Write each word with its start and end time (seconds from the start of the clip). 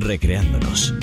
recreándonos. 0.00 0.94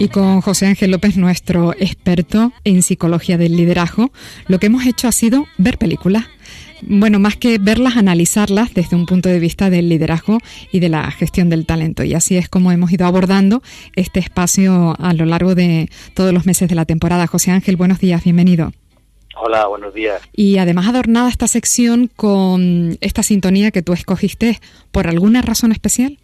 y 0.00 0.08
con 0.08 0.40
José 0.40 0.64
Ángel 0.64 0.92
López, 0.92 1.18
nuestro 1.18 1.74
experto 1.74 2.54
en 2.64 2.82
psicología 2.82 3.36
del 3.36 3.54
liderazgo, 3.54 4.12
lo 4.48 4.58
que 4.58 4.68
hemos 4.68 4.86
hecho 4.86 5.08
ha 5.08 5.12
sido 5.12 5.46
ver 5.58 5.76
películas. 5.76 6.24
Bueno, 6.82 7.18
más 7.18 7.36
que 7.36 7.58
verlas, 7.60 7.96
analizarlas 7.96 8.72
desde 8.74 8.96
un 8.96 9.06
punto 9.06 9.28
de 9.28 9.38
vista 9.38 9.70
del 9.70 9.88
liderazgo 9.88 10.38
y 10.72 10.80
de 10.80 10.88
la 10.88 11.10
gestión 11.10 11.50
del 11.50 11.66
talento. 11.66 12.04
Y 12.04 12.14
así 12.14 12.36
es 12.36 12.48
como 12.48 12.72
hemos 12.72 12.90
ido 12.92 13.06
abordando 13.06 13.60
este 13.96 14.20
espacio 14.20 14.94
a 14.98 15.12
lo 15.12 15.26
largo 15.26 15.54
de 15.54 15.88
todos 16.14 16.32
los 16.32 16.46
meses 16.46 16.68
de 16.68 16.74
la 16.74 16.86
temporada. 16.86 17.26
José 17.26 17.50
Ángel, 17.50 17.76
buenos 17.76 18.00
días, 18.00 18.24
bienvenido. 18.24 18.72
Hola, 19.36 19.66
buenos 19.66 19.94
días. 19.94 20.22
Y 20.32 20.58
además 20.58 20.88
adornada 20.88 21.28
esta 21.28 21.46
sección 21.46 22.10
con 22.14 22.96
esta 23.00 23.22
sintonía 23.22 23.70
que 23.70 23.82
tú 23.82 23.92
escogiste 23.92 24.58
por 24.92 25.06
alguna 25.06 25.42
razón 25.42 25.72
especial. 25.72 26.18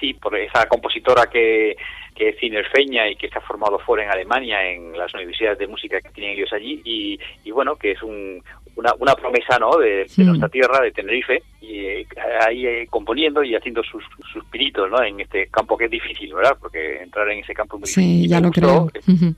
Sí, 0.00 0.14
por 0.14 0.36
esa 0.36 0.66
compositora 0.68 1.26
que 1.30 1.76
que 2.14 2.30
es 2.30 2.40
cinerfeña 2.40 3.08
y 3.10 3.16
que 3.16 3.26
está 3.26 3.42
formado 3.42 3.78
fuera 3.80 4.04
en 4.04 4.10
Alemania 4.10 4.66
en 4.70 4.96
las 4.96 5.12
universidades 5.12 5.58
de 5.58 5.66
música 5.66 6.00
que 6.00 6.08
tienen 6.08 6.32
ellos 6.32 6.50
allí 6.50 6.80
y, 6.82 7.20
y 7.44 7.50
bueno 7.50 7.76
que 7.76 7.92
es 7.92 8.02
un, 8.02 8.42
una, 8.76 8.94
una 8.98 9.14
promesa 9.14 9.58
¿no? 9.58 9.76
de, 9.78 10.06
mm. 10.16 10.22
nuestra 10.24 10.48
tierra, 10.48 10.80
de 10.80 10.92
Tenerife, 10.92 11.42
y 11.68 11.80
eh, 11.80 12.06
ahí 12.46 12.66
eh, 12.66 12.86
componiendo 12.88 13.42
y 13.42 13.54
haciendo 13.54 13.82
sus, 13.82 14.02
sus 14.32 14.44
pinitos 14.46 14.90
¿no? 14.90 15.02
en 15.02 15.20
este 15.20 15.48
campo 15.48 15.76
que 15.76 15.86
es 15.86 15.90
difícil, 15.90 16.32
¿verdad? 16.34 16.56
Porque 16.60 17.02
entrar 17.02 17.28
en 17.30 17.40
ese 17.40 17.54
campo 17.54 17.76
es 17.76 17.80
muy 17.80 17.88
sí, 17.88 18.00
difícil. 18.00 18.30
ya 18.30 18.40
lo 18.40 18.50
creo. 18.50 18.90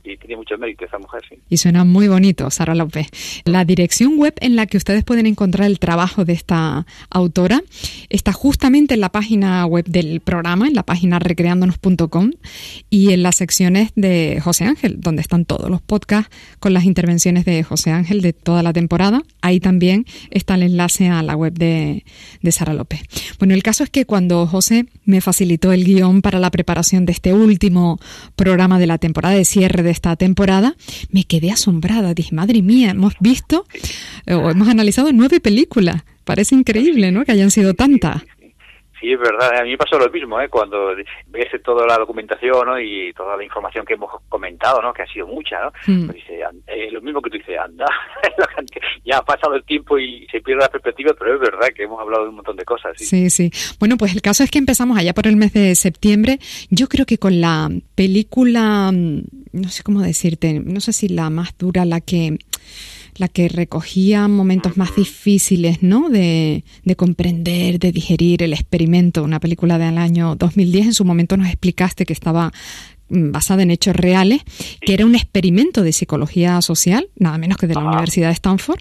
Y 0.04 0.16
tiene 0.16 0.36
mucho 0.36 0.58
mérito 0.58 0.84
esa 0.84 0.98
mujer, 0.98 1.22
sí. 1.28 1.36
Y 1.48 1.56
suena 1.56 1.84
muy 1.84 2.08
bonito, 2.08 2.50
Sara 2.50 2.74
López. 2.74 3.08
La 3.44 3.64
dirección 3.64 4.18
web 4.18 4.34
en 4.40 4.56
la 4.56 4.66
que 4.66 4.76
ustedes 4.76 5.04
pueden 5.04 5.26
encontrar 5.26 5.66
el 5.66 5.78
trabajo 5.78 6.24
de 6.24 6.34
esta 6.34 6.86
autora 7.10 7.62
está 8.08 8.32
justamente 8.32 8.94
en 8.94 9.00
la 9.00 9.08
página 9.10 9.64
web 9.66 9.84
del 9.86 10.20
programa, 10.20 10.68
en 10.68 10.74
la 10.74 10.82
página 10.82 11.18
recreándonos.com 11.18 12.32
y 12.90 13.12
en 13.12 13.22
las 13.22 13.36
secciones 13.36 13.92
de 13.94 14.40
José 14.42 14.64
Ángel, 14.64 15.00
donde 15.00 15.22
están 15.22 15.44
todos 15.44 15.70
los 15.70 15.80
podcasts 15.80 16.34
con 16.58 16.74
las 16.74 16.84
intervenciones 16.84 17.44
de 17.44 17.62
José 17.62 17.90
Ángel 17.90 18.20
de 18.20 18.32
toda 18.32 18.62
la 18.62 18.72
temporada 18.72 19.22
Ahí 19.40 19.60
también 19.60 20.04
está 20.30 20.56
el 20.56 20.64
enlace 20.64 21.08
a 21.08 21.22
la 21.22 21.36
web 21.36 21.52
de, 21.52 22.04
Sara 22.50 22.74
López. 22.74 23.00
Bueno, 23.38 23.54
el 23.54 23.62
caso 23.62 23.84
es 23.84 23.90
que 23.90 24.04
cuando 24.04 24.46
José 24.46 24.86
me 25.04 25.20
facilitó 25.20 25.72
el 25.72 25.84
guion 25.84 26.22
para 26.22 26.38
la 26.38 26.50
preparación 26.50 27.06
de 27.06 27.12
este 27.12 27.32
último 27.32 27.98
programa 28.36 28.78
de 28.78 28.86
la 28.86 28.98
temporada, 28.98 29.34
de 29.34 29.44
cierre 29.44 29.82
de 29.82 29.90
esta 29.90 30.16
temporada, 30.16 30.76
me 31.10 31.24
quedé 31.24 31.50
asombrada. 31.50 32.14
Dije, 32.14 32.34
madre 32.34 32.62
mía, 32.62 32.90
hemos 32.90 33.14
visto 33.20 33.66
o 34.26 34.50
hemos 34.50 34.68
analizado 34.68 35.12
nueve 35.12 35.40
películas. 35.40 36.02
Parece 36.24 36.54
increíble, 36.54 37.10
¿no? 37.10 37.24
Que 37.24 37.32
hayan 37.32 37.50
sido 37.50 37.74
tantas. 37.74 38.22
Sí, 39.00 39.12
es 39.12 39.18
verdad. 39.18 39.58
A 39.58 39.64
mí 39.64 39.70
me 39.70 39.78
pasó 39.78 39.98
lo 39.98 40.10
mismo, 40.10 40.40
¿eh? 40.40 40.48
Cuando 40.48 40.94
ves 41.26 41.62
toda 41.62 41.86
la 41.86 41.96
documentación 41.98 42.66
¿no? 42.66 42.80
y 42.80 43.12
toda 43.12 43.36
la 43.36 43.44
información 43.44 43.84
que 43.84 43.94
hemos 43.94 44.10
comentado, 44.28 44.82
¿no? 44.82 44.92
Que 44.92 45.02
ha 45.02 45.06
sido 45.06 45.26
mucha, 45.26 45.60
¿no? 45.60 45.72
Mm. 45.86 46.06
Pues 46.06 46.16
dice, 46.16 46.40
eh, 46.66 46.90
lo 46.90 47.00
mismo 47.00 47.22
que 47.22 47.30
tú 47.30 47.38
dices, 47.38 47.58
anda, 47.58 47.86
ya 49.04 49.18
ha 49.18 49.24
pasado 49.24 49.54
el 49.54 49.64
tiempo 49.64 49.98
y 49.98 50.26
se 50.30 50.40
pierde 50.40 50.62
la 50.62 50.68
perspectiva, 50.68 51.12
pero 51.18 51.34
es 51.34 51.40
verdad 51.40 51.68
que 51.74 51.84
hemos 51.84 52.00
hablado 52.00 52.24
de 52.24 52.30
un 52.30 52.36
montón 52.36 52.56
de 52.56 52.64
cosas. 52.64 52.92
¿sí? 52.96 53.30
sí, 53.30 53.50
Bueno, 53.78 53.96
pues 53.96 54.14
el 54.14 54.22
caso 54.22 54.42
es 54.42 54.50
que 54.50 54.58
empezamos 54.58 54.98
allá 54.98 55.14
por 55.14 55.26
el 55.26 55.36
mes 55.36 55.52
de 55.52 55.74
septiembre. 55.74 56.38
Yo 56.70 56.88
creo 56.88 57.06
que 57.06 57.18
con 57.18 57.40
la 57.40 57.70
película, 57.94 58.90
mm, 58.92 59.22
no 59.52 59.68
sé 59.68 59.82
cómo 59.82 60.00
decirte, 60.00 60.60
no 60.64 60.80
sé 60.80 60.92
si 60.92 61.08
la 61.08 61.30
más 61.30 61.56
dura, 61.56 61.84
la 61.84 62.00
que 62.00 62.38
la 63.18 63.28
que 63.28 63.48
recogía 63.48 64.28
momentos 64.28 64.76
más 64.76 64.94
difíciles, 64.94 65.82
¿no? 65.82 66.08
De, 66.08 66.64
de, 66.84 66.96
comprender, 66.96 67.78
de 67.78 67.92
digerir 67.92 68.42
el 68.42 68.52
experimento, 68.52 69.22
una 69.22 69.40
película 69.40 69.78
del 69.78 69.98
año 69.98 70.36
2010. 70.36 70.86
En 70.86 70.94
su 70.94 71.04
momento 71.04 71.36
nos 71.36 71.48
explicaste 71.48 72.06
que 72.06 72.12
estaba 72.12 72.52
mm, 73.08 73.32
basada 73.32 73.62
en 73.62 73.70
hechos 73.70 73.96
reales, 73.96 74.42
que 74.80 74.94
era 74.94 75.06
un 75.06 75.14
experimento 75.14 75.82
de 75.82 75.92
psicología 75.92 76.60
social, 76.62 77.08
nada 77.16 77.38
menos 77.38 77.56
que 77.56 77.66
de 77.66 77.74
la 77.74 77.84
Universidad 77.84 78.28
de 78.28 78.34
Stanford, 78.34 78.80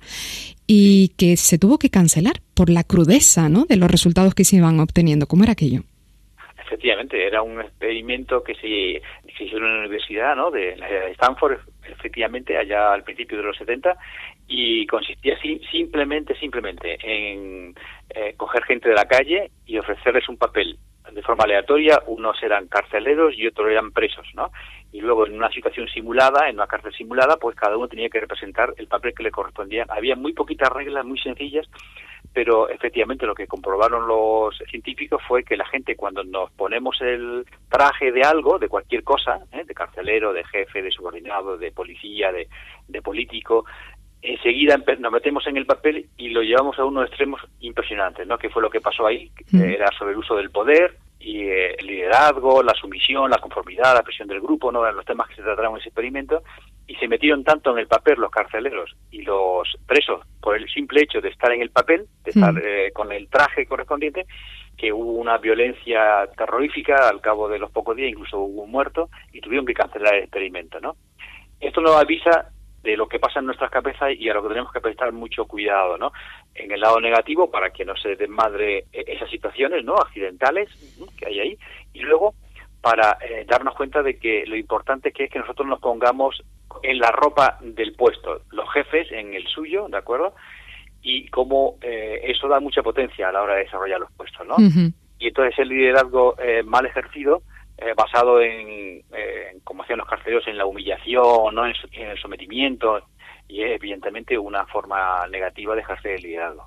y 0.68 1.10
que 1.18 1.38
se 1.38 1.58
tuvo 1.58 1.80
que 1.80 1.90
cancelar 1.90 2.42
por 2.54 2.70
la 2.70 2.84
crudeza, 2.84 3.50
¿no? 3.50 3.66
De 3.66 3.78
los 3.78 3.90
resultados 3.90 4.36
que 4.36 4.44
se 4.44 4.58
iban 4.58 4.80
obteniendo. 4.80 5.28
¿Cómo 5.28 5.44
era 5.44 5.54
aquello? 5.54 5.84
Efectivamente, 6.68 7.26
era 7.26 7.42
un 7.42 7.62
experimento 7.62 8.44
que 8.44 8.54
se, 8.56 9.02
se 9.38 9.44
hizo 9.46 9.56
en 9.58 9.64
la 9.64 9.80
universidad 9.80 10.36
¿no? 10.36 10.52
de, 10.52 10.76
Stanford, 11.14 11.60
efectivamente, 12.08 12.58
allá 12.58 12.94
al 12.94 13.04
principio 13.04 13.38
de 13.38 13.44
los 13.44 13.58
70, 13.58 13.98
y 14.48 14.88
consistía 14.88 15.38
simplemente, 15.72 16.36
simplemente 16.40 16.98
en 17.04 17.76
eh, 18.10 18.34
coger 18.38 18.64
gente 18.64 18.88
de 18.88 18.96
la 18.96 19.06
calle 19.06 19.52
y 19.66 19.78
ofrecerles 19.78 20.30
un 20.30 20.38
papel 20.38 20.78
de 21.12 21.22
forma 21.22 21.44
aleatoria, 21.44 22.02
unos 22.08 22.42
eran 22.44 22.68
carceleros 22.68 23.34
y 23.36 23.48
otros 23.48 23.70
eran 23.70 23.92
presos, 23.92 24.28
¿no? 24.34 24.52
Y 24.92 25.02
luego 25.02 25.26
en 25.26 25.34
una 25.36 25.50
situación 25.50 25.88
simulada, 25.88 26.50
en 26.50 26.56
una 26.56 26.68
cárcel 26.68 26.94
simulada, 26.94 27.38
pues 27.38 27.56
cada 27.56 27.78
uno 27.78 27.88
tenía 27.88 28.10
que 28.10 28.20
representar 28.20 28.74
el 28.78 28.88
papel 28.88 29.14
que 29.14 29.24
le 29.24 29.32
correspondía. 29.32 29.86
Había 29.90 30.16
muy 30.16 30.34
poquitas 30.34 30.70
reglas, 30.70 31.06
muy 31.06 31.20
sencillas, 31.20 31.68
pero 32.34 32.70
efectivamente 32.70 33.26
lo 33.26 33.36
que 33.36 33.48
comprobaron 33.48 34.08
los 34.08 34.58
científicos 34.70 35.22
fue 35.28 35.44
que 35.44 35.58
la 35.58 35.66
gente 35.66 35.96
cuando 35.96 36.24
nos 36.24 36.52
ponemos 36.52 37.00
el 37.02 37.46
traje 37.70 38.12
de 38.12 38.22
algo, 38.22 38.60
de 38.60 38.70
cualquier 38.70 39.04
cosa, 39.04 39.40
¿eh? 39.52 39.64
Carcelero, 39.78 40.34
de 40.34 40.44
jefe, 40.44 40.82
de 40.82 40.92
subordinado, 40.92 41.58
de 41.58 41.72
policía, 41.72 42.32
de, 42.32 42.50
de 42.88 43.02
político, 43.02 43.66
enseguida 44.22 44.78
nos 45.00 45.12
metemos 45.12 45.46
en 45.48 45.58
el 45.58 45.66
papel 45.66 46.08
y 46.18 46.30
lo 46.30 46.42
llevamos 46.42 46.78
a 46.80 46.86
unos 46.86 47.08
extremos 47.08 47.42
impresionantes, 47.60 48.28
¿no? 48.28 48.38
Que 48.38 48.50
fue 48.50 48.62
lo 48.62 48.70
que 48.70 48.82
pasó 48.82 49.06
ahí, 49.06 49.30
que 49.30 49.58
mm. 49.58 49.64
era 49.64 49.88
sobre 49.98 50.12
el 50.14 50.18
uso 50.18 50.36
del 50.36 50.50
poder 50.50 50.98
y 51.20 51.42
eh, 51.42 51.76
el 51.78 51.88
liderazgo, 51.88 52.64
la 52.64 52.74
sumisión, 52.74 53.30
la 53.30 53.40
conformidad, 53.40 53.94
la 53.94 54.04
presión 54.04 54.28
del 54.28 54.42
grupo, 54.42 54.72
¿no? 54.72 54.84
Eran 54.84 54.96
los 54.96 55.06
temas 55.06 55.28
que 55.30 55.36
se 55.36 55.42
trataron 55.42 55.74
en 55.74 55.80
ese 55.80 55.90
experimento 55.90 56.44
y 56.88 56.96
se 56.96 57.08
metieron 57.08 57.44
tanto 57.44 57.72
en 57.72 57.80
el 57.80 57.88
papel 57.88 58.20
los 58.20 58.32
carceleros 58.32 58.96
y 59.12 59.22
los 59.22 59.78
presos 59.86 60.26
por 60.42 60.56
el 60.56 60.68
simple 60.70 61.02
hecho 61.02 61.22
de 61.22 61.30
estar 61.30 61.52
en 61.52 61.62
el 61.62 61.70
papel, 61.70 62.06
de 62.24 62.32
estar 62.32 62.54
mm. 62.54 62.62
eh, 62.64 62.92
con 62.94 63.12
el 63.12 63.28
traje 63.30 63.66
correspondiente, 63.66 64.26
que 64.78 64.94
hubo 64.94 65.14
una 65.14 65.38
violencia 65.38 66.28
terrorífica 66.38 67.10
al 67.10 67.20
cabo 67.20 67.50
de 67.50 67.60
los 67.60 67.72
pocos 67.72 67.96
días, 67.96 68.12
incluso 68.12 68.40
hubo 68.40 68.64
un 68.64 68.72
muerto 68.72 69.10
y 69.34 69.42
tuvieron 69.42 69.66
que 69.66 69.74
cancelar 69.74 70.16
el 70.16 70.24
experimento, 70.24 70.80
¿no? 70.80 70.96
Esto 71.60 71.82
nos 71.82 71.96
avisa 71.96 72.52
de 72.84 72.96
lo 72.96 73.08
que 73.08 73.20
pasa 73.20 73.40
en 73.40 73.48
nuestras 73.48 73.72
cabezas 73.72 74.12
y 74.18 74.30
a 74.30 74.34
lo 74.34 74.44
que 74.44 74.50
tenemos 74.50 74.72
que 74.72 74.80
prestar 74.80 75.12
mucho 75.12 75.46
cuidado, 75.46 75.98
¿no? 75.98 76.12
En 76.54 76.72
el 76.72 76.80
lado 76.80 77.02
negativo 77.02 77.50
para 77.50 77.72
que 77.72 77.84
no 77.84 77.96
se 77.98 78.16
desmadre 78.16 78.86
e-, 78.94 79.04
esas 79.08 79.30
situaciones, 79.30 79.84
¿no? 79.84 79.96
Accidentales 79.96 80.70
que 81.18 81.26
hay 81.26 81.40
ahí 81.40 81.58
y 81.94 82.00
luego 82.02 82.36
para 82.82 83.18
eh, 83.28 83.46
darnos 83.46 83.76
cuenta 83.76 84.04
de 84.04 84.18
que 84.18 84.46
lo 84.46 84.56
importante 84.56 85.12
que 85.12 85.26
es 85.26 85.32
que 85.32 85.40
nosotros 85.40 85.68
nos 85.68 85.80
pongamos 85.82 86.44
en 86.84 87.00
la 87.00 87.12
ropa 87.12 87.58
del 87.62 87.94
puesto, 87.94 88.42
los 88.52 88.72
jefes 88.72 89.12
en 89.12 89.34
el 89.34 89.46
suyo, 89.48 89.88
¿de 89.90 89.98
acuerdo? 89.98 90.34
Y 91.10 91.30
cómo 91.30 91.78
eh, 91.82 92.20
eso 92.26 92.50
da 92.50 92.60
mucha 92.60 92.84
potencia 92.84 93.30
a 93.30 93.32
la 93.32 93.42
hora 93.42 93.56
de 93.56 93.64
desarrollar 93.64 94.02
los 94.02 94.12
puestos, 94.12 94.46
¿no? 94.46 94.56
Y 95.20 95.28
entonces 95.28 95.58
el 95.58 95.70
liderazgo 95.70 96.36
eh, 96.38 96.64
mal 96.64 96.86
ejercido, 96.86 97.42
basado 97.96 98.42
en, 98.42 99.04
como 99.64 99.84
hacían 99.84 100.00
los 100.00 100.08
carceleros, 100.08 100.48
en 100.48 100.58
la 100.58 100.66
humillación, 100.66 101.56
¿no? 101.56 101.66
en 101.66 102.10
el 102.10 102.18
sometimiento, 102.20 103.02
y 103.50 103.62
es 103.62 103.72
evidentemente 103.72 104.38
una 104.38 104.66
forma 104.66 105.26
negativa 105.32 105.74
de 105.74 105.82
dejarse 105.82 106.10
de 106.10 106.20
liderazgo. 106.20 106.64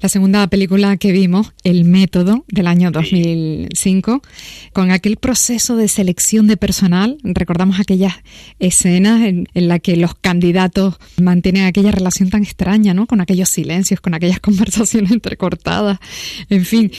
La 0.00 0.08
segunda 0.08 0.46
película 0.46 0.96
que 0.96 1.12
vimos, 1.12 1.52
El 1.64 1.84
Método, 1.84 2.44
del 2.46 2.66
año 2.66 2.90
2005, 2.90 4.20
con 4.72 4.90
aquel 4.90 5.16
proceso 5.16 5.76
de 5.76 5.88
selección 5.88 6.46
de 6.46 6.56
personal, 6.56 7.18
recordamos 7.24 7.80
aquellas 7.80 8.22
escenas 8.58 9.22
en, 9.22 9.48
en 9.54 9.68
las 9.68 9.80
que 9.80 9.96
los 9.96 10.14
candidatos 10.14 10.98
mantienen 11.20 11.66
aquella 11.66 11.90
relación 11.90 12.30
tan 12.30 12.42
extraña, 12.42 12.94
¿no? 12.94 13.06
Con 13.06 13.20
aquellos 13.20 13.48
silencios, 13.48 14.00
con 14.00 14.14
aquellas 14.14 14.40
conversaciones 14.48 15.10
entrecortadas, 15.10 15.98
en 16.48 16.64
fin. 16.64 16.92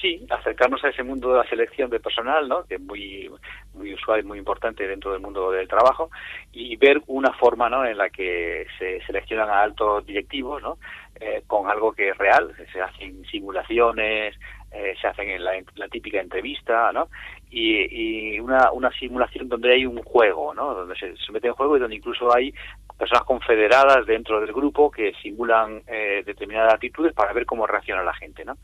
Sí, 0.00 0.26
acercarnos 0.30 0.82
a 0.84 0.88
ese 0.88 1.04
mundo 1.04 1.30
de 1.32 1.38
la 1.38 1.48
selección 1.48 1.88
de 1.88 2.00
personal, 2.00 2.48
¿no? 2.48 2.64
Que 2.64 2.74
es 2.74 2.80
muy 2.80 3.30
muy 3.74 3.94
usual 3.94 4.20
y 4.20 4.24
muy 4.24 4.38
importante 4.38 4.86
dentro 4.86 5.12
del 5.12 5.20
mundo 5.20 5.50
del 5.50 5.68
trabajo 5.68 6.10
y 6.52 6.76
ver 6.76 7.00
una 7.06 7.32
forma 7.32 7.68
¿no? 7.68 7.84
en 7.84 7.96
la 7.96 8.10
que 8.10 8.66
se 8.78 9.00
seleccionan 9.06 9.48
a 9.48 9.62
altos 9.62 10.04
directivos 10.06 10.62
¿no? 10.62 10.78
Eh, 11.20 11.42
con 11.46 11.70
algo 11.70 11.92
que 11.92 12.10
es 12.10 12.18
real, 12.18 12.54
se 12.72 12.80
hacen 12.80 13.24
simulaciones, 13.26 14.36
eh, 14.72 14.94
se 15.00 15.06
hacen 15.06 15.28
en 15.28 15.44
la, 15.44 15.52
típica 15.90 16.20
entrevista 16.20 16.92
¿no? 16.92 17.08
y, 17.50 18.38
una, 18.40 18.72
una 18.72 18.90
simulación 18.92 19.48
donde 19.48 19.72
hay 19.72 19.86
un 19.86 20.02
juego, 20.02 20.54
¿no? 20.54 20.74
donde 20.74 20.96
se, 20.96 21.16
se 21.16 21.32
mete 21.32 21.48
en 21.48 21.54
juego 21.54 21.76
y 21.76 21.80
donde 21.80 21.96
incluso 21.96 22.34
hay 22.34 22.52
personas 22.98 23.24
confederadas 23.24 24.06
dentro 24.06 24.40
del 24.40 24.52
grupo 24.52 24.90
que 24.90 25.12
simulan 25.22 25.82
eh, 25.86 26.22
determinadas 26.24 26.74
actitudes 26.74 27.12
para 27.12 27.32
ver 27.32 27.46
cómo 27.46 27.66
reacciona 27.66 28.02
la 28.02 28.14
gente. 28.14 28.44
¿no? 28.44 28.56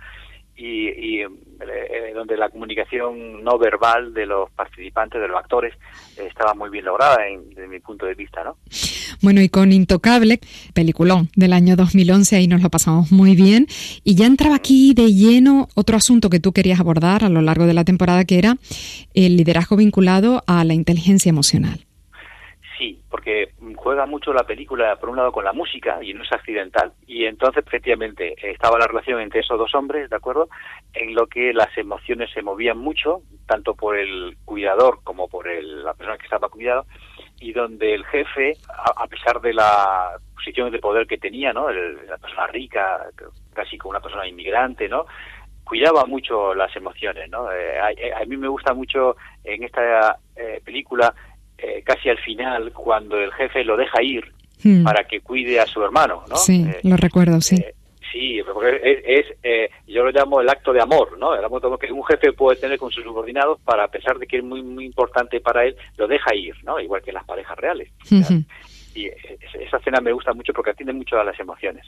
Y, 0.59 1.21
eh, 1.21 1.29
donde 2.15 2.37
la 2.37 2.51
comunicación 2.51 3.45
no 3.45 3.59
verbal 3.59 4.13
de 4.13 4.27
los 4.27 4.51
participantes, 4.51 5.21
de 5.21 5.29
los 5.29 5.39
actores, 5.39 5.75
estaba 6.17 6.55
muy 6.55 6.69
bien 6.69 6.85
lograda 6.85 7.19
desde 7.55 7.69
mi 7.69 7.79
punto 7.79 8.07
de 8.07 8.15
vista, 8.15 8.43
¿no? 8.43 8.57
Bueno, 9.23 9.41
y 9.41 9.49
con 9.49 9.73
Intocable, 9.73 10.41
peliculón 10.75 11.29
del 11.35 11.53
año 11.53 11.77
2011, 11.77 12.37
ahí 12.37 12.49
nos 12.49 12.63
lo 12.63 12.71
pasamos 12.71 13.11
muy 13.11 13.35
bien. 13.35 13.67
Y 14.05 14.15
ya 14.15 14.27
entraba 14.27 14.57
aquí 14.57 14.95
de 14.95 15.13
lleno 15.13 15.69
otro 15.75 15.97
asunto 15.97 16.31
que 16.31 16.41
tú 16.41 16.53
querías 16.53 16.81
abordar 16.81 17.25
a 17.25 17.29
lo 17.29 17.41
largo 17.41 17.67
de 17.67 17.75
la 17.75 17.85
temporada, 17.85 18.25
que 18.25 18.39
era 18.39 18.57
el 19.15 19.37
liderazgo 19.37 19.77
vinculado 19.77 20.43
a 20.47 20.65
la 20.65 20.75
inteligencia 20.75 21.31
emocional. 21.31 21.88
Sí, 22.79 23.03
porque 23.11 23.55
juega 23.75 24.07
mucho 24.07 24.33
la 24.33 24.45
película, 24.45 24.95
por 24.97 25.09
un 25.09 25.17
lado, 25.17 25.33
con 25.33 25.45
la 25.45 25.53
música 25.53 25.99
y 26.01 26.15
no 26.15 26.23
es 26.23 26.33
accidental. 26.33 26.93
Y 27.09 27.25
entonces, 27.25 27.65
efectivamente, 27.67 28.37
estaba 28.41 28.79
la 28.79 28.87
relación 28.87 29.21
entre 29.21 29.41
esos 29.41 29.59
dos 29.59 29.75
hombres, 29.75 30.09
¿de 30.09 30.15
acuerdo? 30.15 30.49
En 30.95 31.13
lo 31.13 31.27
que 31.27 31.53
las 31.53 31.77
emociones 31.77 32.31
se 32.33 32.41
movían 32.41 32.79
mucho, 32.79 33.23
tanto 33.47 33.75
por 33.75 33.99
el 33.99 34.37
cuidador 34.45 35.01
como 35.03 35.27
por 35.27 35.53
la 35.53 35.93
persona 35.95 36.19
que 36.19 36.25
estaba 36.25 36.49
cuidado, 36.49 36.87
y 37.41 37.53
donde 37.53 37.95
el 37.95 38.05
jefe, 38.07 38.53
a, 38.69 39.07
pesar 39.09 39.41
de 39.41 39.55
la 39.55 40.13
posición 40.37 40.71
de 40.71 40.79
poder 40.79 41.09
que 41.09 41.19
tenía, 41.19 41.53
¿no? 41.53 41.69
la 41.71 42.19
persona 42.19 42.47
rica, 42.47 43.07
casi 43.55 43.77
como 43.77 43.91
una 43.91 44.01
persona 44.01 44.29
inmigrante, 44.29 44.89
¿no? 44.89 45.07
cuidaba 45.65 46.07
mucho 46.07 46.55
las 46.55 46.75
emociones, 46.77 47.29
¿no? 47.29 47.53
Eh, 47.53 47.79
a, 47.79 48.25
mí 48.25 48.39
me 48.39 48.49
gusta 48.49 48.73
mucho 48.73 49.17
en 49.45 49.65
esta 49.65 50.19
eh, 50.35 50.63
película 50.65 51.15
eh, 51.59 51.83
casi 51.85 52.09
al 52.09 52.19
final, 52.19 52.73
cuando 52.73 53.19
el 53.19 53.33
jefe 53.33 53.65
lo 53.65 53.77
deja 53.77 54.01
ir 54.01 54.25
hmm. 54.63 54.85
para 54.85 55.05
que 55.05 55.21
cuide 55.21 55.59
a 55.59 55.67
su 55.67 55.83
hermano, 55.83 56.23
¿no? 56.29 56.37
Sí, 56.37 56.65
eh, 56.69 56.79
lo 56.85 56.97
recuerdo, 56.97 57.41
sí. 57.41 57.57
Eh, 57.57 57.75
sí, 58.13 58.41
porque 58.53 58.79
es, 59.05 59.27
yo 59.89 60.05
lo 60.05 60.13
llamo 60.13 60.41
el 60.41 60.49
acto 60.49 60.73
de 60.73 60.81
amor, 60.81 61.19
¿no? 61.19 61.35
El 61.35 61.45
amor 61.45 61.61
que 61.81 61.93
un 61.93 62.05
jefe 62.05 62.33
puede 62.33 62.61
tener 62.61 62.79
con 62.79 62.93
sus 62.93 63.03
subordinados 63.03 63.59
para, 63.63 63.85
a 63.85 63.89
pesar 63.89 64.19
de 64.19 64.27
que 64.29 64.39
es 64.39 64.45
muy, 64.45 64.63
muy 64.63 64.85
importante 64.85 65.41
para 65.41 65.65
él, 65.65 65.75
lo 65.97 66.07
deja 66.07 66.33
ir, 66.33 66.55
¿no? 66.63 66.79
Igual 66.79 67.03
que 67.03 67.11
en 67.11 67.15
las 67.15 67.25
parejas 67.25 67.59
reales. 67.59 67.91
Y 68.95 69.07
esa 69.07 69.77
escena 69.77 70.01
me 70.01 70.13
gusta 70.13 70.33
mucho 70.33 70.53
porque 70.53 70.71
atiende 70.71 70.93
mucho 70.93 71.19
a 71.19 71.25
las 71.25 71.39
emociones. 71.41 71.85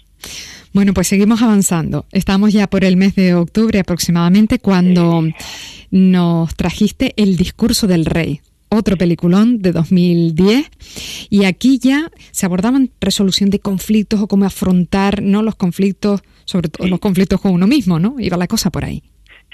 Bueno, 0.73 0.93
pues 0.95 1.09
seguimos 1.09 1.43
avanzando. 1.43 2.07
Estamos 2.13 2.53
ya 2.53 2.67
por 2.67 2.85
el 2.85 2.97
mes 2.97 3.15
de 3.15 3.35
octubre 3.35 3.79
aproximadamente 3.79 4.59
cuando 4.59 5.23
nos 5.91 6.55
trajiste 6.57 7.15
el 7.17 7.37
discurso 7.37 7.87
del 7.87 8.05
rey 8.05 8.41
otro 8.71 8.97
peliculón 8.97 9.61
de 9.61 9.73
2010 9.73 10.71
y 11.29 11.45
aquí 11.45 11.79
ya 11.79 12.11
se 12.31 12.47
abordaban 12.47 12.91
resolución 13.01 13.51
de 13.51 13.59
conflictos 13.59 14.21
o 14.21 14.29
cómo 14.29 14.47
afrontar 14.47 15.23
no 15.23 15.43
los 15.43 15.57
conflictos, 15.57 16.23
sobre 16.45 16.69
todo 16.69 16.89
los 16.89 17.01
conflictos 17.01 17.41
con 17.41 17.53
uno 17.53 17.67
mismo, 17.67 17.99
¿no? 17.99 18.17
Iba 18.19 18.37
la 18.37 18.47
cosa 18.47 18.71
por 18.71 18.85
ahí. 18.85 19.03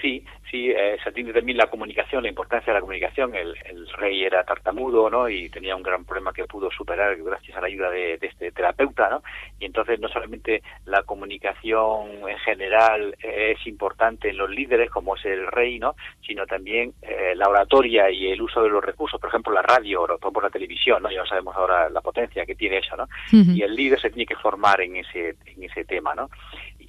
Sí, 0.01 0.23
sí, 0.51 0.71
eh, 0.71 0.99
se 1.03 1.09
atiende 1.09 1.33
también 1.33 1.57
la 1.57 1.69
comunicación, 1.69 2.23
la 2.23 2.29
importancia 2.29 2.71
de 2.71 2.75
la 2.75 2.81
comunicación. 2.81 3.35
El, 3.35 3.57
rey 3.97 4.25
era 4.25 4.45
tartamudo, 4.45 5.09
¿no? 5.09 5.29
Y 5.29 5.49
tenía 5.49 5.75
un 5.75 5.83
gran 5.83 6.05
problema 6.05 6.33
que 6.33 6.45
pudo 6.45 6.71
superar 6.71 7.17
gracias 7.17 7.57
a 7.57 7.63
la 7.63 7.69
ayuda 7.69 7.89
de, 7.89 8.19
este 8.21 8.53
terapeuta, 8.53 9.09
¿no? 9.09 9.23
Y 9.59 9.65
entonces 9.65 9.99
no 9.99 10.09
solamente 10.09 10.63
la 10.85 11.03
comunicación 11.05 12.29
en 12.29 12.39
general 12.39 13.17
es 13.21 13.67
importante 13.67 14.29
en 14.29 14.37
los 14.37 14.51
líderes, 14.51 14.91
como 14.91 15.17
es 15.17 15.25
el 15.25 15.47
rey, 15.47 15.79
¿no? 15.79 15.95
Sino 16.27 16.47
también 16.47 16.93
eh, 17.01 17.33
la 17.35 17.49
oratoria 17.49 18.11
y 18.11 18.31
el 18.33 18.43
uso 18.43 18.63
de 18.63 18.69
los 18.69 18.85
recursos, 18.85 19.19
por 19.19 19.31
ejemplo, 19.31 19.55
la 19.55 19.63
radio 19.63 20.03
o 20.03 20.33
por 20.33 20.43
la 20.43 20.51
televisión, 20.51 21.03
¿no? 21.03 21.11
Ya 21.11 21.25
sabemos 21.25 21.57
ahora 21.57 21.89
la 21.89 22.03
potencia 22.03 22.45
que 22.45 22.55
tiene 22.55 22.79
eso, 22.79 22.97
¿no? 22.97 23.09
Y 23.33 23.63
el 23.63 23.75
líder 23.75 24.01
se 24.01 24.11
tiene 24.11 24.27
que 24.27 24.37
formar 24.37 24.81
en 24.83 24.97
ese, 24.97 25.37
en 25.47 25.63
ese 25.63 25.85
tema, 25.87 26.15
¿no? 26.15 26.29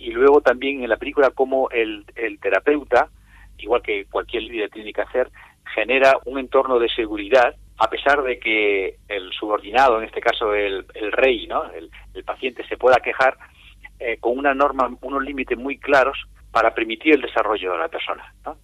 Y 0.07 0.11
luego 0.11 0.39
también 0.39 0.83
en 0.83 0.89
la 0.89 0.95
película 0.95 1.31
como 1.31 1.69
el, 1.69 2.05
el 2.15 2.39
terapeuta 2.39 3.09
igual 3.57 3.81
que 3.81 4.05
cualquier 4.05 4.43
líder 4.43 4.69
tiene 4.69 4.93
que 4.93 5.01
hacer, 5.01 5.29
genera 5.75 6.17
un 6.23 6.39
entorno 6.39 6.79
de 6.79 6.87
seguridad 6.87 7.55
a 7.77 7.89
pesar 7.89 8.23
de 8.23 8.39
que 8.39 8.95
el 9.09 9.31
subordinado, 9.33 9.99
en 9.99 10.05
este 10.05 10.21
caso 10.21 10.53
el, 10.55 10.85
el 10.93 11.11
rey, 11.11 11.45
¿no? 11.45 11.65
el, 11.73 11.91
paciente 12.23 12.65
se 12.67 12.77
pueda 12.77 12.97
quejar 12.97 13.37
eh, 13.99 14.17
con 14.17 14.37
una 14.37 14.53
norma, 14.53 14.89
unos 15.01 15.23
límites 15.23 15.57
muy 15.57 15.77
claros 15.77 16.17
para 16.51 16.73
permitir 16.73 17.15
el 17.15 17.21
desarrollo 17.21 17.73
de 17.73 17.77
la 17.77 17.89
persona. 17.89 18.33
¿no? 18.45 18.57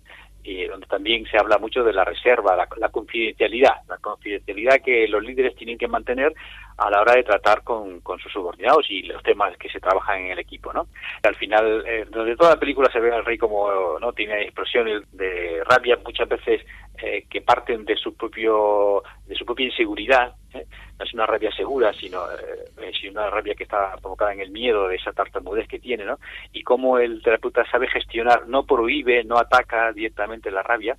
Y 0.43 0.65
donde 0.65 0.87
también 0.87 1.25
se 1.25 1.37
habla 1.37 1.57
mucho 1.57 1.83
de 1.83 1.93
la 1.93 2.03
reserva, 2.03 2.55
la, 2.55 2.89
confidencialidad, 2.89 3.75
la 3.87 3.97
confidencialidad 3.97 4.81
que 4.83 5.07
los 5.07 5.23
líderes 5.23 5.55
tienen 5.55 5.77
que 5.77 5.87
mantener 5.87 6.33
a 6.77 6.89
la 6.89 7.01
hora 7.01 7.13
de 7.13 7.23
tratar 7.23 7.63
con, 7.63 8.01
sus 8.21 8.31
subordinados 8.31 8.85
y 8.89 9.03
los 9.03 9.21
temas 9.23 9.55
que 9.57 9.69
se 9.69 9.79
trabajan 9.79 10.19
en 10.21 10.31
el 10.31 10.39
equipo, 10.39 10.73
¿no? 10.73 10.87
Al 11.23 11.35
final, 11.35 11.83
eh, 11.87 12.05
donde 12.09 12.35
toda 12.35 12.51
la 12.51 12.59
película 12.59 12.91
se 12.91 12.99
ve 12.99 13.11
al 13.11 13.25
rey 13.25 13.37
como, 13.37 13.99
¿no? 13.99 14.11
Tiene 14.13 14.43
explosiones 14.43 15.03
de 15.11 15.63
rabia 15.65 15.97
muchas 16.03 16.27
veces 16.27 16.61
eh, 17.01 17.25
que 17.29 17.41
parten 17.41 17.85
de 17.85 17.95
su 17.95 18.15
propio, 18.15 19.03
de 19.25 19.35
su 19.35 19.45
propia 19.45 19.65
inseguridad, 19.65 20.35
¿eh? 20.53 20.65
no 20.97 21.05
es 21.05 21.13
una 21.13 21.25
rabia 21.25 21.51
segura, 21.51 21.91
sino, 21.93 22.19
eh, 22.31 23.09
una 23.09 23.29
rabia 23.29 23.55
que 23.55 23.63
está 23.63 23.95
provocada 23.97 24.33
en 24.33 24.41
el 24.41 24.51
miedo 24.51 24.87
de 24.87 24.95
esa 24.95 25.11
tartamudez 25.11 25.67
que 25.67 25.79
tiene, 25.79 26.05
¿no? 26.05 26.19
Y 26.51 26.63
cómo 26.63 26.99
el 26.99 27.21
terapeuta 27.21 27.65
sabe 27.69 27.87
gestionar, 27.87 28.47
no 28.47 28.65
prohíbe, 28.65 29.23
no 29.23 29.37
ataca 29.37 29.91
directamente 29.91 30.51
la 30.51 30.63
rabia, 30.63 30.95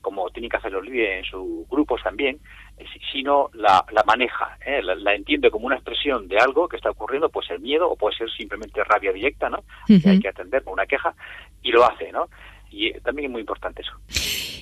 como 0.00 0.28
tienen 0.30 0.50
que 0.50 0.58
hacer 0.58 0.72
los 0.72 0.84
líderes 0.84 1.18
en 1.18 1.24
sus 1.24 1.68
grupos 1.68 2.02
también, 2.02 2.38
eh, 2.78 2.84
sino 3.12 3.50
la, 3.54 3.84
la 3.90 4.02
maneja, 4.04 4.58
¿eh? 4.64 4.82
la, 4.82 5.14
entiende 5.14 5.50
como 5.50 5.66
una 5.66 5.76
expresión 5.76 6.28
de 6.28 6.38
algo 6.38 6.68
que 6.68 6.76
está 6.76 6.90
ocurriendo, 6.90 7.28
puede 7.30 7.48
ser 7.48 7.60
miedo 7.60 7.90
o 7.90 7.96
puede 7.96 8.16
ser 8.16 8.30
simplemente 8.30 8.84
rabia 8.84 9.12
directa, 9.12 9.48
¿no? 9.48 9.64
Que 9.86 10.08
hay 10.08 10.20
que 10.20 10.28
atender 10.28 10.62
con 10.62 10.74
una 10.74 10.86
queja, 10.86 11.14
y 11.62 11.72
lo 11.72 11.84
hace, 11.84 12.12
¿no? 12.12 12.28
Y 12.74 12.92
también 13.00 13.26
es 13.26 13.32
muy 13.32 13.40
importante 13.40 13.82
eso. 13.82 13.92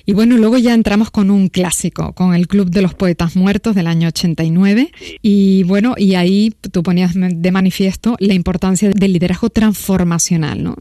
Y 0.05 0.13
bueno, 0.13 0.35
luego 0.37 0.57
ya 0.57 0.73
entramos 0.73 1.11
con 1.11 1.31
un 1.31 1.47
clásico, 1.47 2.13
con 2.13 2.35
el 2.35 2.47
Club 2.47 2.69
de 2.69 2.81
los 2.81 2.93
Poetas 2.93 3.35
Muertos 3.37 3.73
del 3.73 3.87
año 3.87 4.09
89. 4.09 4.91
Y 5.21 5.63
bueno, 5.63 5.95
y 5.97 6.15
ahí 6.15 6.51
tú 6.71 6.83
ponías 6.83 7.13
de 7.15 7.51
manifiesto 7.51 8.15
la 8.19 8.33
importancia 8.33 8.89
del 8.93 9.13
liderazgo 9.13 9.49
transformacional, 9.49 10.61
¿no? 10.61 10.75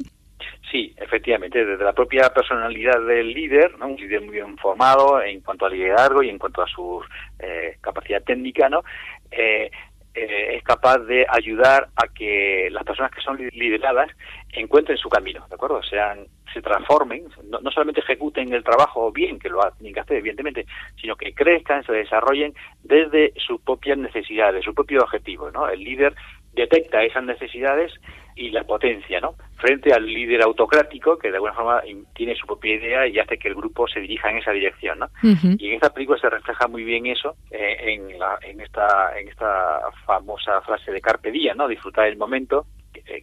Sí, 0.72 0.94
efectivamente, 0.96 1.64
desde 1.64 1.84
la 1.84 1.92
propia 1.92 2.30
personalidad 2.30 2.98
del 3.06 3.32
líder, 3.32 3.78
¿no? 3.78 3.88
un 3.88 3.96
líder 3.96 4.22
muy 4.22 4.34
bien 4.34 4.56
formado 4.56 5.22
en 5.22 5.40
cuanto 5.40 5.66
al 5.66 5.72
liderazgo 5.72 6.22
y 6.22 6.30
en 6.30 6.38
cuanto 6.38 6.62
a 6.62 6.66
su 6.66 7.00
eh, 7.38 7.76
capacidad 7.80 8.22
técnica, 8.24 8.68
¿no? 8.68 8.82
Eh, 9.30 9.70
eh, 10.14 10.56
es 10.56 10.62
capaz 10.62 10.98
de 10.98 11.24
ayudar 11.28 11.88
a 11.96 12.08
que 12.08 12.68
las 12.70 12.84
personas 12.84 13.12
que 13.12 13.22
son 13.22 13.38
lideradas 13.38 14.10
encuentren 14.52 14.98
su 14.98 15.08
camino, 15.08 15.46
¿de 15.48 15.54
acuerdo? 15.54 15.82
Sean, 15.82 16.26
se 16.52 16.62
transformen, 16.62 17.24
no, 17.44 17.70
solamente 17.70 18.00
ejecuten 18.00 18.52
el 18.52 18.64
trabajo 18.64 19.10
bien, 19.12 19.38
que 19.38 19.48
lo 19.48 19.60
tienen 19.78 19.94
que 19.94 20.00
hacer, 20.00 20.16
evidentemente, 20.18 20.66
sino 21.00 21.16
que 21.16 21.34
crezcan, 21.34 21.84
se 21.84 21.92
desarrollen 21.92 22.54
desde 22.82 23.32
sus 23.36 23.60
propias 23.60 23.98
necesidades, 23.98 24.64
su 24.64 24.74
propio 24.74 25.02
objetivo, 25.02 25.50
¿no? 25.50 25.68
El 25.68 25.80
líder 25.80 26.14
detecta 26.52 27.02
esas 27.02 27.24
necesidades 27.24 27.92
y 28.34 28.50
la 28.50 28.64
potencia, 28.64 29.20
¿no? 29.20 29.34
Frente 29.56 29.92
al 29.92 30.06
líder 30.06 30.42
autocrático 30.42 31.18
que 31.18 31.28
de 31.28 31.36
alguna 31.36 31.54
forma 31.54 31.82
tiene 32.14 32.34
su 32.34 32.46
propia 32.46 32.74
idea 32.74 33.06
y 33.06 33.18
hace 33.18 33.38
que 33.38 33.48
el 33.48 33.54
grupo 33.54 33.86
se 33.88 34.00
dirija 34.00 34.30
en 34.30 34.38
esa 34.38 34.52
dirección, 34.52 34.98
¿no? 34.98 35.08
Y 35.22 35.68
en 35.68 35.74
esta 35.74 35.92
película 35.92 36.18
se 36.18 36.30
refleja 36.30 36.66
muy 36.68 36.84
bien 36.84 37.06
eso 37.06 37.36
eh, 37.50 37.76
en, 37.80 38.18
la, 38.18 38.38
en 38.42 38.60
esta 38.60 39.18
en 39.18 39.28
esta 39.28 39.80
famosa 40.06 40.60
frase 40.62 40.92
de 40.92 41.00
Carpe 41.00 41.30
Diem, 41.30 41.56
¿no? 41.56 41.68
Disfrutar 41.68 42.06
el 42.06 42.16
momento 42.16 42.66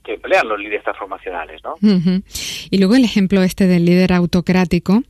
que, 0.04 0.14
emplean 0.14 0.48
los 0.48 0.60
líderes 0.60 0.84
transformacionales, 0.84 1.62
¿no? 1.64 1.76
Y 2.70 2.78
luego 2.78 2.96
el 2.96 3.04
ejemplo 3.04 3.42
este 3.44 3.68
del 3.68 3.86
líder 3.86 4.14
autocrático 4.14 5.04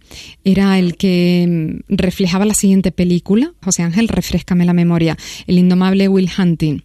era 0.43 0.77
el 0.79 0.95
que 0.98 1.45
mm, 1.48 1.83
reflejaba 1.89 2.45
la 2.45 2.53
siguiente 2.53 2.91
película, 2.91 3.51
José 3.63 3.83
Ángel, 3.83 4.07
refrescame 4.07 4.65
la 4.65 4.74
memoria, 4.74 5.17
el 5.48 5.57
indomable 5.57 6.07
Will 6.07 6.29
Hunting. 6.38 6.81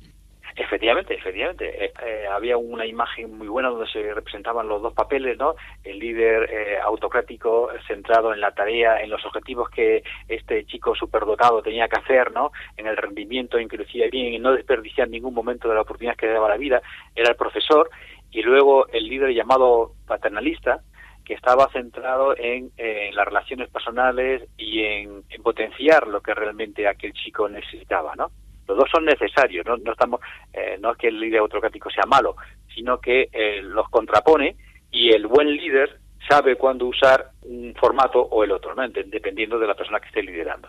Efectivamente, 0.57 1.15
efectivamente. 1.15 1.85
Eh, 1.85 1.93
eh, 2.05 2.27
había 2.31 2.57
una 2.57 2.87
imagen 2.87 3.37
muy 3.37 3.49
buena 3.49 3.71
donde 3.71 3.91
se 3.91 4.15
representaban 4.15 4.69
los 4.69 4.81
dos 4.83 4.93
papeles, 4.93 5.37
¿no? 5.37 5.57
El 5.83 5.99
líder 5.99 6.49
eh, 6.49 6.79
autocrático 6.81 7.71
centrado 7.89 8.33
en 8.33 8.41
la 8.41 8.53
tarea, 8.53 9.01
en 9.01 9.11
los 9.11 9.25
objetivos 9.27 9.69
que 9.71 10.05
este 10.29 10.65
chico 10.67 10.95
superdotado 10.95 11.61
tenía 11.61 11.89
que 11.89 11.99
hacer, 11.99 12.31
¿no? 12.33 12.53
En 12.77 12.87
el 12.87 12.97
rendimiento, 12.97 13.59
en 13.59 13.69
que 13.69 13.79
lo 13.79 13.83
hacía 13.83 14.09
bien, 14.09 14.35
en 14.35 14.43
no 14.43 14.53
desperdiciar 14.53 15.09
ningún 15.09 15.35
momento 15.35 15.69
de 15.69 15.75
la 15.75 15.81
oportunidad 15.81 16.17
que 16.17 16.27
le 16.27 16.35
daba 16.35 16.49
la 16.49 16.57
vida. 16.57 16.81
Era 17.17 17.31
el 17.31 17.37
profesor 17.37 17.91
y 18.31 18.43
luego 18.43 18.87
el 18.89 19.09
líder 19.09 19.31
llamado 19.31 19.93
paternalista, 20.07 20.83
que 21.25 21.35
estaba 21.35 21.69
centrado 21.73 22.37
en, 22.37 22.71
las 23.15 23.27
relaciones 23.27 23.71
personales 23.71 24.43
y 24.59 24.85
en, 24.85 25.23
en 25.31 25.43
potenciar 25.43 26.07
lo 26.07 26.21
que 26.21 26.35
realmente 26.35 26.87
aquel 26.87 27.13
chico 27.15 27.49
necesitaba, 27.49 28.15
¿no? 28.15 28.31
Los 28.67 28.79
dos 28.79 28.89
son 28.91 29.05
necesarios, 29.05 29.65
no, 29.67 29.77
no 29.77 29.93
estamos, 29.93 30.21
eh, 30.53 30.79
no 30.81 30.93
es 30.93 30.99
que 30.99 31.09
el 31.09 31.21
líder 31.21 31.41
autocrático 31.41 31.91
sea 31.91 32.05
malo, 32.07 32.37
sino 32.75 32.99
que 32.99 33.29
eh, 33.33 33.61
los 33.63 33.89
contrapone 33.91 34.57
y 34.91 35.11
el 35.11 35.27
buen 35.27 35.49
líder 35.55 36.01
sabe 36.29 36.57
cuándo 36.57 36.87
usar 36.87 37.31
un 37.43 37.75
formato 37.79 38.21
o 38.21 38.45
el 38.45 38.53
otro, 38.53 38.75
¿no? 38.75 38.83
dependiendo 38.89 39.59
de 39.59 39.67
la 39.67 39.75
persona 39.75 40.01
que 40.01 40.07
esté 40.07 40.23
liderando. 40.23 40.69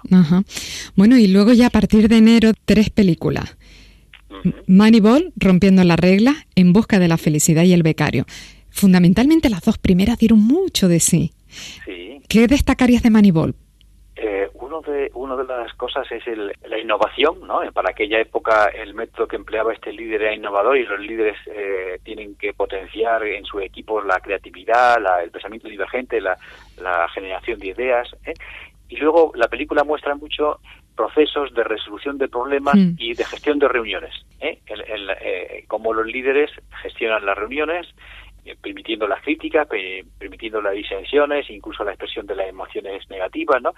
Bueno, 0.95 1.17
y 1.17 1.27
luego 1.27 1.53
ya 1.53 1.67
a 1.67 1.69
partir 1.69 2.09
de 2.09 2.17
enero, 2.17 2.51
tres 2.65 2.89
películas. 2.89 3.57
Moneyball, 4.67 5.31
Rompiendo 5.37 5.83
la 5.83 5.95
regla, 5.95 6.35
En 6.55 6.73
busca 6.73 6.99
de 6.99 7.07
la 7.07 7.17
felicidad 7.17 7.63
y 7.63 7.73
El 7.73 7.83
becario. 7.83 8.25
fundamentalmente 8.69 9.49
las 9.49 9.61
dos 9.61 9.77
primeras 9.77 10.17
dieron 10.17 10.39
mucho 10.39 10.89
de 10.89 10.99
sí. 10.99 11.31
Sí. 11.85 12.19
¿Qué 12.27 12.47
destacarías 12.47 13.03
de 13.03 13.11
Moneyball? 13.11 13.55
Eh, 14.87 15.09
uno 15.13 15.35
de 15.37 15.43
una 15.43 15.57
de 15.57 15.63
las 15.63 15.73
cosas 15.75 16.09
es 16.11 16.25
el, 16.27 16.53
la 16.67 16.77
innovación, 16.77 17.45
¿no? 17.47 17.61
Para 17.73 17.89
aquella 17.91 18.19
época 18.19 18.65
el 18.67 18.93
método 18.93 19.27
que 19.27 19.35
empleaba 19.35 19.73
este 19.73 19.91
líder 19.91 20.21
era 20.21 20.33
innovador 20.33 20.77
y 20.77 20.85
los 20.85 20.99
líderes 20.99 21.37
eh, 21.47 21.99
tienen 22.03 22.35
que 22.35 22.53
potenciar 22.53 23.23
en 23.23 23.45
su 23.45 23.59
equipo 23.59 24.01
la 24.01 24.19
creatividad, 24.19 25.01
la, 25.01 25.23
el 25.23 25.31
pensamiento 25.31 25.67
divergente, 25.67 26.21
la, 26.21 26.37
la 26.81 27.07
generación 27.09 27.59
de 27.59 27.67
ideas. 27.67 28.07
¿eh? 28.25 28.33
Y 28.89 28.97
luego 28.97 29.31
la 29.35 29.47
película 29.47 29.83
muestra 29.83 30.13
mucho 30.15 30.59
procesos 30.95 31.53
de 31.53 31.63
resolución 31.63 32.17
de 32.17 32.27
problemas 32.27 32.75
Mm. 32.75 32.95
y 32.97 33.13
de 33.15 33.25
gestión 33.25 33.57
de 33.59 33.67
reuniones. 33.67 34.13
¿eh? 34.39 34.59
El, 34.67 34.81
el, 34.81 35.09
eh, 35.21 35.63
cómo 35.67 35.93
los 35.93 36.05
líderes 36.05 36.51
gestionan 36.83 37.25
las 37.25 37.37
reuniones, 37.37 37.87
eh, 38.45 38.55
permitiendo 38.61 39.07
las 39.07 39.21
críticas, 39.23 39.67
pe- 39.67 40.05
permitiendo 40.19 40.61
las 40.61 40.73
disensiones, 40.73 41.49
incluso 41.49 41.83
la 41.83 41.91
expresión 41.91 42.27
de 42.27 42.35
las 42.35 42.47
emociones 42.47 43.09
negativas, 43.09 43.61
¿no? 43.61 43.73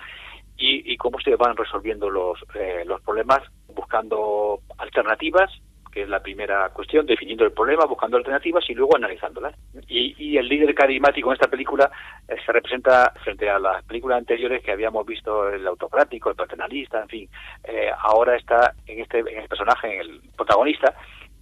Y, 0.58 0.92
y 0.92 0.98
cómo 0.98 1.20
se 1.20 1.36
van 1.36 1.56
resolviendo 1.56 2.10
los, 2.10 2.40
eh, 2.56 2.84
los 2.86 3.00
problemas 3.02 3.44
buscando 3.76 4.62
alternativas, 4.80 5.52
que 5.92 6.04
es 6.04 6.10
la 6.10 6.22
primera 6.22 6.70
cuestión, 6.70 7.06
definiendo 7.06 7.44
el 7.46 7.52
problema, 7.52 7.86
buscando 7.86 8.18
alternativas 8.18 8.64
y 8.70 8.74
luego 8.74 8.96
analizándolas. 8.96 9.56
Y, 9.88 10.16
y 10.18 10.38
el 10.38 10.48
líder 10.48 10.74
carismático 10.76 11.30
en 11.30 11.34
esta 11.34 11.48
película 11.48 11.92
eh, 12.28 12.36
se 12.46 12.52
representa 12.52 13.14
frente 13.24 13.50
a 13.50 13.60
las 13.60 13.84
películas 13.84 14.18
anteriores 14.18 14.64
que 14.64 14.72
habíamos 14.72 15.06
visto, 15.06 15.50
el 15.50 15.66
autocrático, 15.68 16.30
el 16.30 16.36
paternalista, 16.36 17.02
en 17.02 17.08
fin. 17.08 17.30
Eh, 17.64 17.90
ahora 18.00 18.36
está 18.36 18.74
en 18.86 19.00
este, 19.00 19.20
en 19.20 19.42
el 19.44 19.48
personaje, 19.48 19.94
en 19.94 20.02
el 20.02 20.22
protagonista, 20.36 20.94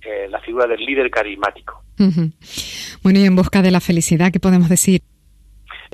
eh, 0.01 0.27
la 0.29 0.39
figura 0.41 0.67
del 0.67 0.79
líder 0.85 1.09
carismático. 1.09 1.83
Bueno, 3.01 3.19
y 3.19 3.25
en 3.25 3.35
busca 3.35 3.61
de 3.61 3.71
la 3.71 3.79
felicidad, 3.79 4.31
¿qué 4.31 4.39
podemos 4.39 4.69
decir? 4.69 5.01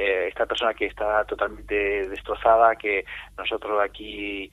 Eh, 0.02 0.28
esta 0.30 0.48
persona 0.48 0.74
que 0.74 0.88
está 0.88 1.24
totalmente 1.26 2.10
destrozada, 2.10 2.76
que 2.76 3.06
nosotros 3.38 3.80
aquí 3.84 4.50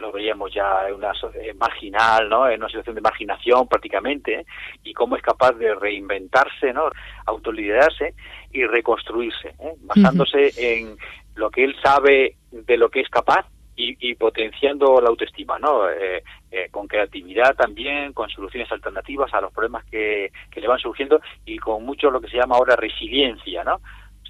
lo 0.00 0.10
veíamos 0.10 0.52
ya 0.52 0.88
en 0.88 0.94
una 0.94 1.12
eh, 1.34 1.54
marginal, 1.54 2.28
¿no? 2.28 2.48
En 2.48 2.58
una 2.58 2.68
situación 2.68 2.96
de 2.96 3.00
marginación 3.00 3.68
prácticamente, 3.68 4.40
¿eh? 4.40 4.46
y 4.82 4.92
cómo 4.92 5.16
es 5.16 5.22
capaz 5.22 5.52
de 5.52 5.74
reinventarse, 5.74 6.72
¿no? 6.72 6.90
Autoliderarse 7.26 8.14
y 8.52 8.64
reconstruirse, 8.64 9.48
¿eh? 9.60 9.74
basándose 9.82 10.52
en 10.56 10.96
lo 11.36 11.50
que 11.50 11.64
él 11.64 11.76
sabe 11.82 12.36
de 12.50 12.76
lo 12.76 12.90
que 12.90 13.00
es 13.00 13.08
capaz 13.08 13.46
y, 13.76 14.10
y 14.10 14.14
potenciando 14.14 15.00
la 15.00 15.08
autoestima, 15.08 15.58
¿no? 15.58 15.88
Eh, 15.88 16.22
eh, 16.50 16.68
con 16.70 16.86
creatividad 16.86 17.54
también, 17.54 18.12
con 18.12 18.28
soluciones 18.28 18.70
alternativas 18.70 19.32
a 19.32 19.40
los 19.40 19.52
problemas 19.52 19.84
que, 19.86 20.32
que 20.50 20.60
le 20.60 20.68
van 20.68 20.78
surgiendo 20.78 21.20
y 21.44 21.58
con 21.58 21.84
mucho 21.84 22.10
lo 22.10 22.20
que 22.20 22.28
se 22.28 22.36
llama 22.36 22.56
ahora 22.56 22.76
resiliencia, 22.76 23.64
¿no? 23.64 23.80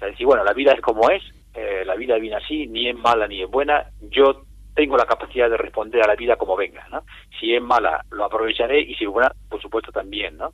Sea, 0.01 0.09
decir, 0.09 0.25
bueno, 0.25 0.43
la 0.43 0.53
vida 0.53 0.71
es 0.73 0.81
como 0.81 1.11
es, 1.11 1.21
eh, 1.53 1.83
la 1.85 1.95
vida 1.95 2.17
viene 2.17 2.37
así, 2.37 2.65
ni 2.65 2.89
es 2.89 2.95
mala 2.95 3.27
ni 3.27 3.43
es 3.43 3.49
buena, 3.49 3.85
yo 4.09 4.45
tengo 4.73 4.97
la 4.97 5.05
capacidad 5.05 5.47
de 5.47 5.57
responder 5.57 6.01
a 6.01 6.07
la 6.07 6.15
vida 6.15 6.37
como 6.37 6.57
venga, 6.57 6.87
¿no? 6.89 7.03
Si 7.39 7.53
es 7.53 7.61
mala, 7.61 8.03
lo 8.09 8.25
aprovecharé 8.25 8.81
y 8.81 8.95
si 8.95 9.03
es 9.03 9.11
buena, 9.11 9.31
por 9.47 9.61
supuesto 9.61 9.91
también, 9.91 10.37
¿no? 10.37 10.53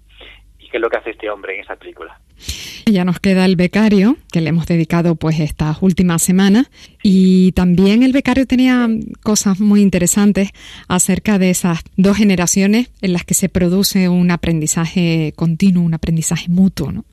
¿Y 0.59 0.67
qué 0.67 0.77
es 0.77 0.81
lo 0.81 0.89
que 0.89 0.97
hace 0.97 1.11
este 1.11 1.29
hombre 1.29 1.55
en 1.55 1.61
esta 1.61 1.77
película? 1.77 2.19
Ya 2.85 3.05
nos 3.05 3.21
queda 3.21 3.45
el 3.45 3.55
becario, 3.55 4.17
que 4.33 4.41
le 4.41 4.49
hemos 4.49 4.65
dedicado 4.65 5.15
pues 5.15 5.39
estas 5.39 5.81
últimas 5.81 6.21
semanas, 6.21 6.69
y 7.01 7.53
también 7.53 8.03
el 8.03 8.11
becario 8.11 8.45
tenía 8.45 8.89
cosas 9.23 9.61
muy 9.61 9.81
interesantes 9.81 10.51
acerca 10.89 11.39
de 11.39 11.51
esas 11.51 11.85
dos 11.95 12.17
generaciones 12.17 12.91
en 13.01 13.13
las 13.13 13.23
que 13.23 13.33
se 13.33 13.47
produce 13.47 14.09
un 14.09 14.29
aprendizaje 14.29 15.31
continuo, 15.37 15.83
un 15.83 15.93
aprendizaje 15.93 16.49
mutuo, 16.49 16.91
¿no? 16.91 17.05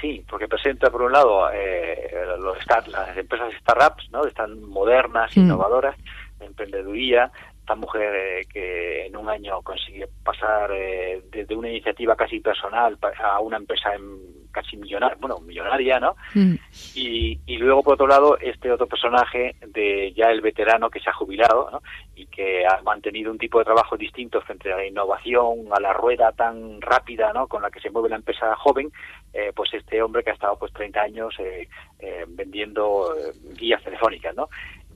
Sí, 0.00 0.24
porque 0.28 0.48
presenta 0.48 0.90
por 0.90 1.02
un 1.02 1.12
lado 1.12 1.50
eh, 1.52 2.10
los 2.38 2.56
start- 2.58 2.88
las 2.88 3.16
empresas 3.16 3.52
startups, 3.60 4.10
¿no? 4.10 4.24
Están 4.24 4.62
modernas, 4.64 5.36
Mm. 5.36 5.40
innovadoras, 5.40 5.96
de 6.38 6.46
emprendeduría. 6.46 7.30
Esta 7.60 7.74
mujer 7.74 8.14
eh, 8.14 8.46
que 8.52 9.06
en 9.06 9.16
un 9.16 9.28
año 9.28 9.60
consigue 9.62 10.08
pasar 10.24 10.70
eh, 10.72 11.22
desde 11.30 11.54
una 11.54 11.68
iniciativa 11.68 12.16
casi 12.16 12.40
personal 12.40 12.98
a 13.22 13.40
una 13.40 13.58
empresa 13.58 13.94
en- 13.94 14.39
casi 14.50 14.76
millonaria, 14.76 15.16
bueno, 15.20 15.38
millonaria, 15.40 16.00
¿no? 16.00 16.16
Mm. 16.34 16.54
Y, 16.94 17.38
y 17.46 17.56
luego, 17.58 17.82
por 17.82 17.94
otro 17.94 18.06
lado, 18.06 18.38
este 18.38 18.70
otro 18.70 18.86
personaje 18.86 19.54
de 19.66 20.12
ya 20.12 20.30
el 20.30 20.40
veterano 20.40 20.90
que 20.90 21.00
se 21.00 21.10
ha 21.10 21.12
jubilado 21.14 21.68
¿no? 21.70 21.82
y 22.14 22.26
que 22.26 22.66
ha 22.66 22.80
mantenido 22.82 23.30
un 23.30 23.38
tipo 23.38 23.58
de 23.58 23.64
trabajo 23.64 23.96
distinto 23.96 24.40
frente 24.42 24.72
a 24.72 24.76
la 24.76 24.86
innovación, 24.86 25.66
a 25.72 25.80
la 25.80 25.92
rueda 25.92 26.32
tan 26.32 26.80
rápida 26.80 27.32
¿no? 27.32 27.46
con 27.48 27.62
la 27.62 27.70
que 27.70 27.80
se 27.80 27.90
mueve 27.90 28.08
la 28.08 28.16
empresa 28.16 28.54
joven, 28.56 28.90
eh, 29.32 29.52
pues 29.54 29.72
este 29.74 30.02
hombre 30.02 30.22
que 30.24 30.30
ha 30.30 30.34
estado 30.34 30.58
pues 30.58 30.72
30 30.72 31.00
años 31.00 31.34
eh, 31.38 31.68
eh, 32.00 32.24
vendiendo 32.28 33.14
eh, 33.16 33.32
guías 33.58 33.82
telefónicas, 33.82 34.34
¿no? 34.34 34.48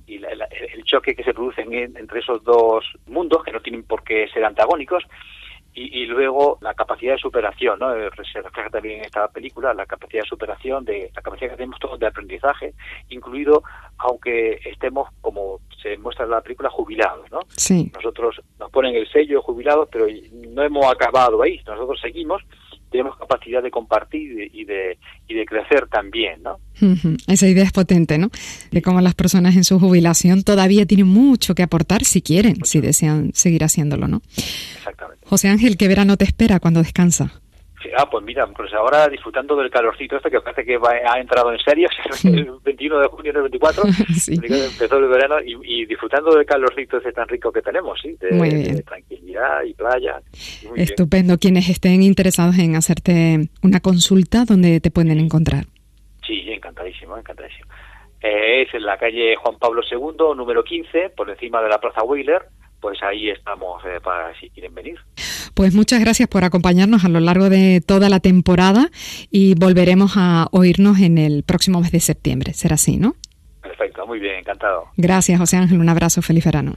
Y 0.07 0.19
la- 0.19 0.35
la- 0.35 0.45
el 0.47 0.85
choque 0.85 1.15
que 1.15 1.25
se 1.25 1.33
produce 1.33 1.63
en- 1.63 1.97
entre 1.97 2.21
esos 2.21 2.43
dos 2.45 2.85
mundos, 3.07 3.43
que 3.43 3.53
no 3.53 3.61
tienen 3.61 3.85
por 3.85 4.03
qué 4.05 4.29
ser 4.29 4.45
antagónicos, 4.45 5.03
y, 5.75 6.03
y 6.03 6.07
luego 6.07 6.59
la 6.61 6.73
capacidad 6.75 7.15
de 7.15 7.19
superación, 7.19 7.79
¿no? 7.81 7.95
Eh, 7.95 8.09
Se 8.33 8.41
refleja 8.41 8.71
también 8.71 8.99
en 9.01 9.05
esta 9.05 9.29
película 9.29 9.75
la 9.75 9.87
capacidad 9.87 10.23
de 10.23 10.29
superación, 10.29 10.85
de 10.85 11.11
la 11.15 11.23
capacidad 11.23 11.51
que 11.51 11.57
tenemos 11.57 11.81
todos 11.81 11.99
de 11.99 12.07
aprendizaje, 12.07 12.75
incluido 13.09 13.63
aunque 13.99 14.61
estemos, 14.65 15.09
como 15.21 15.61
se 15.83 15.97
muestra 15.99 16.25
en 16.25 16.31
la 16.31 16.41
película, 16.41 16.71
jubilados, 16.71 17.31
¿no? 17.31 17.41
Sí. 17.57 17.91
Nosotros 17.95 18.41
nos 18.59 18.71
ponen 18.71 18.95
el 18.95 19.11
sello 19.11 19.43
jubilados, 19.43 19.89
pero 19.91 20.07
no 20.33 20.63
hemos 20.63 20.87
acabado 20.87 21.43
ahí. 21.43 21.61
Nosotros 21.67 22.01
seguimos, 22.01 22.43
tenemos 22.91 23.17
capacidad 23.17 23.63
de 23.63 23.71
compartir 23.71 24.51
y 24.53 24.65
de, 24.65 24.99
y 25.27 25.35
de 25.35 25.45
crecer 25.45 25.89
también, 25.89 26.43
¿no? 26.43 26.59
Esa 27.27 27.49
idea 27.49 27.65
es 27.65 27.73
potente, 27.73 28.19
¿no? 28.19 28.31
De 28.71 28.83
cómo 28.83 29.01
las 29.01 29.15
personas 29.15 29.57
en 29.57 29.65
su 29.65 29.79
jubilación 29.79 30.43
todavía 30.43 30.87
tienen 30.87 31.07
mucho 31.07 31.55
que 31.55 31.63
aportar 31.63 32.05
si 32.05 32.21
quieren, 32.23 32.65
si 32.65 32.81
desean 32.81 33.33
seguir 33.33 33.65
haciéndolo, 33.65 34.09
¿no? 34.09 34.23
Exactamente. 34.77 35.14
José 35.25 35.49
Ángel, 35.49 35.77
¿qué 35.77 35.89
verano 35.89 36.17
te 36.17 36.25
espera 36.25 36.61
cuando 36.61 36.81
descansa? 36.81 37.41
Ah, 37.99 38.09
pues 38.11 38.25
mira, 38.25 38.47
pues 38.47 38.73
ahora 38.73 39.09
disfrutando 39.09 39.55
del 39.57 39.71
calorcito 39.71 40.17
este 40.17 40.31
que 40.31 40.41
parece 40.41 40.65
que 40.65 40.79
va- 40.79 40.95
ha 41.07 41.21
entrado 41.21 41.53
en 41.53 41.59
serio, 41.59 41.87
el 42.25 42.51
21 42.65 42.99
de 42.99 43.09
junio 43.09 43.33
del 43.33 43.43
24, 43.43 43.85
Sí. 44.17 44.35
empezó 44.43 44.97
el 44.97 45.09
verano 45.09 45.37
y, 45.45 45.55
y 45.63 45.85
disfrutando 45.87 46.35
del 46.35 46.47
calorcito 46.47 46.97
ese 46.97 47.13
tan 47.13 47.29
rico 47.29 47.53
que 47.53 47.61
tenemos, 47.61 48.01
¿sí? 48.01 48.17
De, 48.21 48.33
Muy 48.33 48.49
de 48.49 48.57
bien. 48.57 48.83
tranquilidad 48.85 49.63
y 49.65 49.75
playa. 49.75 50.21
Muy 50.65 50.73
bien. 50.77 50.85
Estupendo. 50.89 51.37
Quienes 51.39 51.69
estén 51.69 52.03
interesados 52.03 52.59
en 52.59 52.75
hacerte 52.75 53.51
una 53.63 53.81
consulta, 53.81 54.45
¿dónde 54.47 54.81
te 54.81 54.91
pueden 54.91 55.19
encontrar? 55.21 55.67
Sí, 56.27 56.41
encantadísimo, 56.49 57.19
encantadísimo. 57.19 57.67
Eh, 58.23 58.63
es 58.63 58.73
en 58.75 58.85
la 58.87 58.97
calle 58.97 59.37
Juan 59.37 59.59
Pablo 59.59 59.83
II, 59.89 60.35
número 60.35 60.65
15, 60.65 61.11
por 61.15 61.29
encima 61.29 61.61
de 61.63 61.69
la 61.69 61.79
Plaza 61.79 62.03
Wheeler, 62.03 62.43
pues 62.85 63.03
ahí 63.03 63.31
estamos 63.31 63.83
eh, 63.87 63.99
para 64.05 64.39
si 64.39 64.51
quieren 64.51 64.75
venir. 64.75 64.99
Pues 65.55 65.75
muchas 65.75 66.01
gracias 66.01 66.29
por 66.29 66.45
acompañarnos 66.45 67.07
a 67.07 67.09
lo 67.09 67.19
largo 67.19 67.49
de 67.49 67.81
toda 67.81 68.11
la 68.11 68.21
temporada 68.21 68.91
y 69.31 69.55
volveremos 69.55 70.13
a 70.17 70.49
oírnos 70.51 71.01
en 71.01 71.17
el 71.17 71.45
próximo 71.45 71.81
mes 71.81 71.93
de 71.93 72.01
septiembre. 72.01 72.53
Será 72.53 72.75
así, 72.75 72.99
¿no? 72.99 73.17
Perfecto, 73.63 74.07
muy 74.07 74.19
bien, 74.19 74.35
encantado. 74.35 74.89
Gracias, 74.99 75.41
José 75.41 75.57
Ángel. 75.57 75.81
Un 75.81 75.89
abrazo. 75.89 76.21
Feliz 76.21 76.45
verano. 76.45 76.75